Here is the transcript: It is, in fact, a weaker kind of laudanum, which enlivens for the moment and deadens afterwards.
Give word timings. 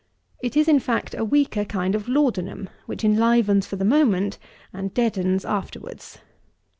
It 0.41 0.57
is, 0.57 0.67
in 0.67 0.79
fact, 0.79 1.13
a 1.13 1.23
weaker 1.23 1.63
kind 1.63 1.93
of 1.93 2.09
laudanum, 2.09 2.71
which 2.87 3.03
enlivens 3.03 3.67
for 3.67 3.75
the 3.75 3.85
moment 3.85 4.39
and 4.73 4.91
deadens 4.95 5.45
afterwards. 5.45 6.17